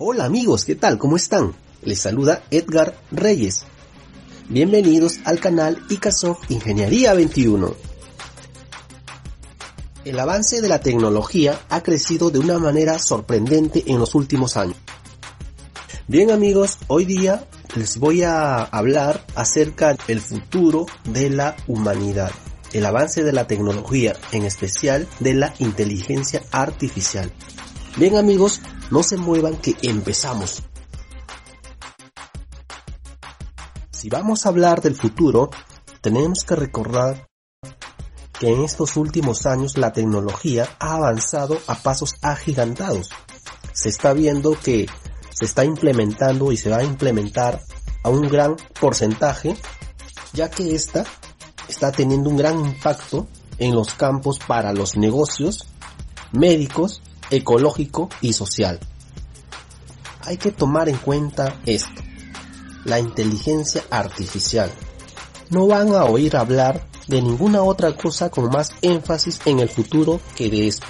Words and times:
Hola 0.00 0.26
amigos, 0.26 0.64
¿qué 0.64 0.76
tal? 0.76 0.96
¿Cómo 0.96 1.16
están? 1.16 1.56
Les 1.82 1.98
saluda 1.98 2.44
Edgar 2.52 2.96
Reyes. 3.10 3.64
Bienvenidos 4.48 5.18
al 5.24 5.40
canal 5.40 5.84
Icasoft 5.90 6.48
Ingeniería 6.52 7.14
21. 7.14 7.74
El 10.04 10.20
avance 10.20 10.60
de 10.60 10.68
la 10.68 10.78
tecnología 10.78 11.58
ha 11.68 11.82
crecido 11.82 12.30
de 12.30 12.38
una 12.38 12.60
manera 12.60 13.00
sorprendente 13.00 13.82
en 13.88 13.98
los 13.98 14.14
últimos 14.14 14.56
años. 14.56 14.76
Bien 16.06 16.30
amigos, 16.30 16.78
hoy 16.86 17.04
día 17.04 17.48
les 17.74 17.98
voy 17.98 18.22
a 18.22 18.62
hablar 18.62 19.26
acerca 19.34 19.94
del 20.06 20.20
futuro 20.20 20.86
de 21.06 21.28
la 21.28 21.56
humanidad, 21.66 22.30
el 22.72 22.86
avance 22.86 23.24
de 23.24 23.32
la 23.32 23.48
tecnología, 23.48 24.14
en 24.30 24.44
especial 24.44 25.08
de 25.18 25.34
la 25.34 25.54
inteligencia 25.58 26.44
artificial. 26.52 27.32
Bien 27.96 28.16
amigos, 28.16 28.60
no 28.90 29.02
se 29.02 29.16
muevan 29.16 29.56
que 29.56 29.76
empezamos. 29.82 30.62
Si 33.90 34.08
vamos 34.08 34.46
a 34.46 34.50
hablar 34.50 34.80
del 34.80 34.94
futuro, 34.94 35.50
tenemos 36.00 36.44
que 36.44 36.54
recordar 36.54 37.28
que 38.38 38.48
en 38.52 38.62
estos 38.62 38.96
últimos 38.96 39.46
años 39.46 39.76
la 39.76 39.92
tecnología 39.92 40.68
ha 40.78 40.94
avanzado 40.94 41.58
a 41.66 41.74
pasos 41.74 42.14
agigantados. 42.22 43.10
Se 43.72 43.88
está 43.88 44.12
viendo 44.12 44.58
que 44.58 44.86
se 45.30 45.44
está 45.44 45.64
implementando 45.64 46.52
y 46.52 46.56
se 46.56 46.70
va 46.70 46.78
a 46.78 46.84
implementar 46.84 47.60
a 48.04 48.08
un 48.08 48.28
gran 48.28 48.56
porcentaje, 48.80 49.56
ya 50.32 50.50
que 50.50 50.74
esta 50.74 51.04
está 51.68 51.92
teniendo 51.92 52.30
un 52.30 52.36
gran 52.36 52.58
impacto 52.60 53.26
en 53.58 53.74
los 53.74 53.94
campos 53.94 54.38
para 54.38 54.72
los 54.72 54.96
negocios, 54.96 55.66
médicos, 56.32 57.02
ecológico 57.30 58.08
y 58.20 58.32
social. 58.32 58.78
Hay 60.22 60.36
que 60.36 60.52
tomar 60.52 60.88
en 60.88 60.96
cuenta 60.96 61.58
esto, 61.64 62.02
la 62.84 62.98
inteligencia 62.98 63.84
artificial. 63.90 64.70
No 65.50 65.66
van 65.66 65.94
a 65.94 66.04
oír 66.04 66.36
hablar 66.36 66.86
de 67.06 67.22
ninguna 67.22 67.62
otra 67.62 67.96
cosa 67.96 68.30
con 68.30 68.50
más 68.50 68.72
énfasis 68.82 69.40
en 69.46 69.60
el 69.60 69.68
futuro 69.68 70.20
que 70.36 70.50
de 70.50 70.68
esto. 70.68 70.86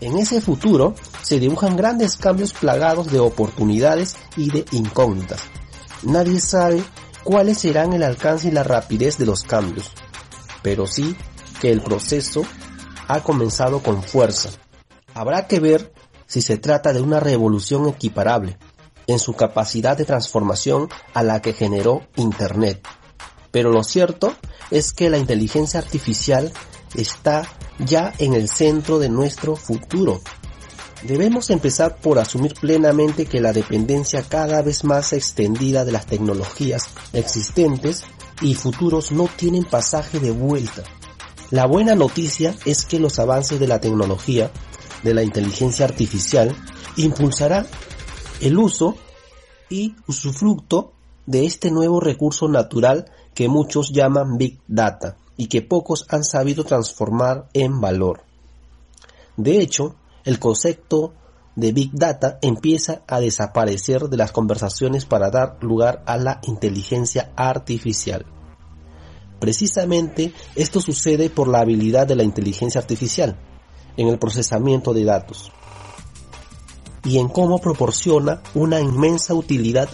En 0.00 0.16
ese 0.16 0.40
futuro 0.40 0.94
se 1.22 1.38
dibujan 1.38 1.76
grandes 1.76 2.16
cambios 2.16 2.52
plagados 2.52 3.10
de 3.10 3.20
oportunidades 3.20 4.16
y 4.36 4.50
de 4.50 4.64
incógnitas. 4.72 5.40
Nadie 6.02 6.40
sabe 6.40 6.82
cuáles 7.24 7.58
serán 7.58 7.92
el 7.92 8.02
alcance 8.02 8.48
y 8.48 8.50
la 8.52 8.62
rapidez 8.62 9.18
de 9.18 9.26
los 9.26 9.42
cambios, 9.42 9.90
pero 10.62 10.86
sí 10.86 11.16
que 11.60 11.70
el 11.70 11.82
proceso 11.82 12.42
ha 13.08 13.20
comenzado 13.22 13.82
con 13.82 14.02
fuerza. 14.02 14.50
Habrá 15.18 15.48
que 15.48 15.58
ver 15.58 15.92
si 16.28 16.42
se 16.42 16.58
trata 16.58 16.92
de 16.92 17.00
una 17.00 17.18
revolución 17.18 17.88
equiparable 17.88 18.56
en 19.08 19.18
su 19.18 19.32
capacidad 19.32 19.96
de 19.96 20.04
transformación 20.04 20.88
a 21.12 21.24
la 21.24 21.42
que 21.42 21.52
generó 21.52 22.06
Internet. 22.14 22.86
Pero 23.50 23.72
lo 23.72 23.82
cierto 23.82 24.32
es 24.70 24.92
que 24.92 25.10
la 25.10 25.18
inteligencia 25.18 25.80
artificial 25.80 26.52
está 26.94 27.48
ya 27.80 28.12
en 28.18 28.34
el 28.34 28.48
centro 28.48 29.00
de 29.00 29.08
nuestro 29.08 29.56
futuro. 29.56 30.20
Debemos 31.02 31.50
empezar 31.50 31.96
por 31.96 32.20
asumir 32.20 32.54
plenamente 32.54 33.26
que 33.26 33.40
la 33.40 33.52
dependencia 33.52 34.22
cada 34.22 34.62
vez 34.62 34.84
más 34.84 35.12
extendida 35.12 35.84
de 35.84 35.90
las 35.90 36.06
tecnologías 36.06 36.90
existentes 37.12 38.04
y 38.40 38.54
futuros 38.54 39.10
no 39.10 39.28
tienen 39.36 39.64
pasaje 39.64 40.20
de 40.20 40.30
vuelta. 40.30 40.84
La 41.50 41.66
buena 41.66 41.96
noticia 41.96 42.54
es 42.66 42.84
que 42.84 43.00
los 43.00 43.18
avances 43.18 43.58
de 43.58 43.66
la 43.66 43.80
tecnología, 43.80 44.52
de 45.02 45.14
la 45.14 45.22
inteligencia 45.22 45.84
artificial, 45.84 46.54
impulsará 46.96 47.66
el 48.40 48.58
uso 48.58 48.96
y 49.70 49.94
usufructo 50.06 50.92
de 51.26 51.44
este 51.44 51.70
nuevo 51.70 52.00
recurso 52.00 52.48
natural 52.48 53.10
que 53.34 53.48
muchos 53.48 53.92
llaman 53.92 54.38
Big 54.38 54.58
Data 54.66 55.16
y 55.36 55.48
que 55.48 55.62
pocos 55.62 56.06
han 56.08 56.24
sabido 56.24 56.64
transformar 56.64 57.48
en 57.52 57.80
valor. 57.80 58.22
De 59.36 59.60
hecho, 59.60 59.94
el 60.24 60.38
concepto 60.38 61.12
de 61.54 61.72
Big 61.72 61.90
Data 61.92 62.38
empieza 62.42 63.02
a 63.06 63.20
desaparecer 63.20 64.08
de 64.08 64.16
las 64.16 64.32
conversaciones 64.32 65.04
para 65.04 65.30
dar 65.30 65.58
lugar 65.60 66.02
a 66.06 66.16
la 66.16 66.40
inteligencia 66.44 67.32
artificial. 67.36 68.24
Precisamente 69.38 70.32
esto 70.56 70.80
sucede 70.80 71.30
por 71.30 71.46
la 71.46 71.60
habilidad 71.60 72.06
de 72.06 72.16
la 72.16 72.24
inteligencia 72.24 72.80
artificial 72.80 73.36
en 73.98 74.08
el 74.08 74.18
procesamiento 74.18 74.94
de 74.94 75.04
datos 75.04 75.52
y 77.04 77.18
en 77.18 77.28
cómo 77.28 77.58
proporciona 77.58 78.42
una 78.54 78.80
inmensa 78.80 79.34
utilidad 79.34 79.88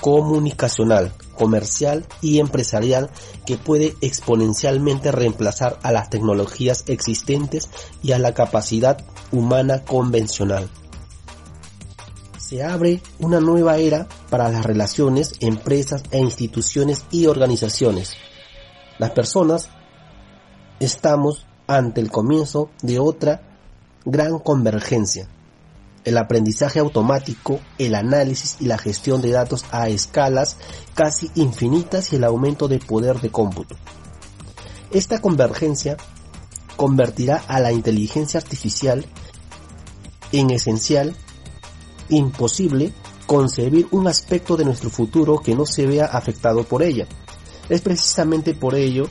comunicacional, 0.00 1.12
comercial 1.36 2.06
y 2.20 2.38
empresarial 2.38 3.10
que 3.46 3.56
puede 3.56 3.94
exponencialmente 4.00 5.12
reemplazar 5.12 5.78
a 5.82 5.92
las 5.92 6.10
tecnologías 6.10 6.84
existentes 6.86 7.68
y 8.02 8.12
a 8.12 8.18
la 8.18 8.34
capacidad 8.34 9.04
humana 9.32 9.84
convencional. 9.84 10.68
Se 12.38 12.64
abre 12.64 13.00
una 13.20 13.40
nueva 13.40 13.78
era 13.78 14.08
para 14.28 14.48
las 14.50 14.64
relaciones, 14.64 15.34
empresas 15.40 16.02
e 16.10 16.18
instituciones 16.18 17.04
y 17.10 17.26
organizaciones. 17.26 18.14
Las 18.98 19.12
personas 19.12 19.68
estamos 20.80 21.46
ante 21.76 22.00
el 22.00 22.10
comienzo 22.10 22.70
de 22.82 22.98
otra 22.98 23.42
gran 24.04 24.38
convergencia 24.38 25.28
el 26.04 26.16
aprendizaje 26.16 26.78
automático, 26.78 27.60
el 27.78 27.94
análisis 27.94 28.56
y 28.60 28.66
la 28.66 28.78
gestión 28.78 29.20
de 29.20 29.30
datos 29.30 29.64
a 29.70 29.88
escalas 29.88 30.56
casi 30.94 31.30
infinitas 31.34 32.12
y 32.12 32.16
el 32.16 32.24
aumento 32.24 32.68
de 32.68 32.78
poder 32.78 33.20
de 33.20 33.30
cómputo. 33.30 33.76
Esta 34.90 35.20
convergencia 35.20 35.96
convertirá 36.76 37.44
a 37.46 37.60
la 37.60 37.72
inteligencia 37.72 38.40
artificial 38.40 39.04
en 40.32 40.50
esencial, 40.50 41.14
imposible 42.08 42.92
concebir 43.26 43.86
un 43.90 44.08
aspecto 44.08 44.56
de 44.56 44.64
nuestro 44.64 44.90
futuro 44.90 45.38
que 45.38 45.54
no 45.54 45.66
se 45.66 45.86
vea 45.86 46.06
afectado 46.06 46.64
por 46.64 46.82
ella. 46.82 47.06
Es 47.68 47.82
precisamente 47.82 48.54
por 48.54 48.74
ello, 48.74 49.08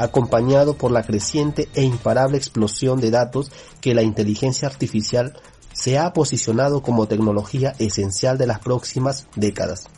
acompañado 0.00 0.74
por 0.74 0.90
la 0.90 1.02
creciente 1.02 1.68
e 1.74 1.82
imparable 1.82 2.38
explosión 2.38 3.00
de 3.00 3.10
datos, 3.10 3.52
que 3.82 3.94
la 3.94 4.02
inteligencia 4.02 4.66
artificial 4.66 5.34
se 5.74 5.98
ha 5.98 6.12
posicionado 6.14 6.82
como 6.82 7.06
tecnología 7.06 7.74
esencial 7.78 8.38
de 8.38 8.46
las 8.46 8.60
próximas 8.60 9.26
décadas. 9.36 9.88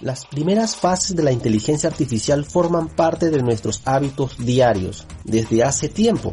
Las 0.00 0.26
primeras 0.26 0.76
fases 0.76 1.14
de 1.14 1.22
la 1.22 1.30
inteligencia 1.30 1.88
artificial 1.88 2.44
forman 2.44 2.88
parte 2.88 3.30
de 3.30 3.42
nuestros 3.42 3.82
hábitos 3.84 4.36
diarios 4.38 5.06
desde 5.24 5.62
hace 5.62 5.88
tiempo. 5.88 6.32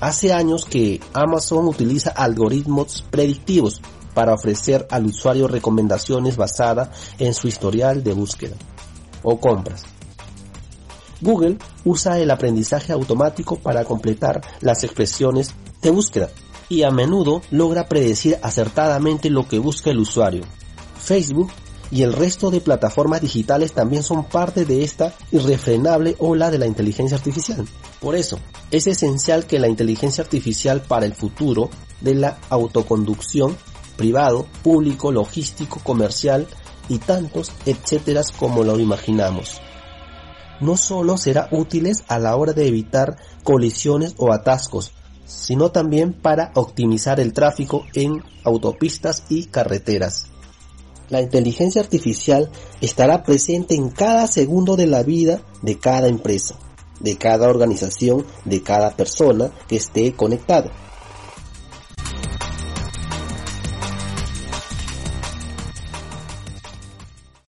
Hace 0.00 0.34
años 0.34 0.66
que 0.66 1.00
Amazon 1.14 1.66
utiliza 1.66 2.10
algoritmos 2.10 3.06
predictivos 3.10 3.80
para 4.12 4.34
ofrecer 4.34 4.86
al 4.90 5.06
usuario 5.06 5.48
recomendaciones 5.48 6.36
basadas 6.36 6.90
en 7.18 7.32
su 7.32 7.48
historial 7.48 8.04
de 8.04 8.12
búsqueda 8.12 8.56
o 9.22 9.40
compras. 9.40 9.93
Google 11.24 11.56
usa 11.84 12.20
el 12.20 12.30
aprendizaje 12.30 12.92
automático 12.92 13.56
para 13.56 13.84
completar 13.84 14.42
las 14.60 14.84
expresiones 14.84 15.54
de 15.80 15.90
búsqueda 15.90 16.28
y 16.68 16.82
a 16.82 16.90
menudo 16.90 17.40
logra 17.50 17.88
predecir 17.88 18.38
acertadamente 18.42 19.30
lo 19.30 19.48
que 19.48 19.58
busca 19.58 19.90
el 19.90 19.98
usuario. 19.98 20.44
Facebook 20.98 21.50
y 21.90 22.02
el 22.02 22.12
resto 22.12 22.50
de 22.50 22.60
plataformas 22.60 23.22
digitales 23.22 23.72
también 23.72 24.02
son 24.02 24.24
parte 24.24 24.66
de 24.66 24.84
esta 24.84 25.14
irrefrenable 25.32 26.14
ola 26.18 26.50
de 26.50 26.58
la 26.58 26.66
inteligencia 26.66 27.16
artificial. 27.16 27.66
Por 28.00 28.16
eso, 28.16 28.38
es 28.70 28.86
esencial 28.86 29.46
que 29.46 29.58
la 29.58 29.68
inteligencia 29.68 30.24
artificial 30.24 30.82
para 30.82 31.06
el 31.06 31.14
futuro 31.14 31.70
de 32.00 32.14
la 32.14 32.38
autoconducción 32.50 33.56
privado, 33.96 34.46
público, 34.62 35.10
logístico, 35.10 35.80
comercial 35.82 36.46
y 36.88 36.98
tantos 36.98 37.50
etcétera 37.64 38.22
como 38.38 38.62
lo 38.62 38.78
imaginamos. 38.78 39.60
No 40.60 40.76
solo 40.76 41.16
será 41.16 41.48
útiles 41.50 42.04
a 42.08 42.18
la 42.18 42.36
hora 42.36 42.52
de 42.52 42.66
evitar 42.66 43.16
colisiones 43.42 44.14
o 44.18 44.32
atascos, 44.32 44.92
sino 45.26 45.70
también 45.70 46.12
para 46.12 46.52
optimizar 46.54 47.20
el 47.20 47.32
tráfico 47.32 47.84
en 47.94 48.22
autopistas 48.44 49.24
y 49.28 49.46
carreteras. 49.46 50.26
La 51.08 51.20
inteligencia 51.20 51.82
artificial 51.82 52.50
estará 52.80 53.24
presente 53.24 53.74
en 53.74 53.90
cada 53.90 54.26
segundo 54.26 54.76
de 54.76 54.86
la 54.86 55.02
vida 55.02 55.42
de 55.62 55.78
cada 55.78 56.08
empresa, 56.08 56.56
de 57.00 57.16
cada 57.16 57.48
organización, 57.48 58.24
de 58.44 58.62
cada 58.62 58.90
persona 58.96 59.50
que 59.68 59.76
esté 59.76 60.14
conectada. 60.14 60.70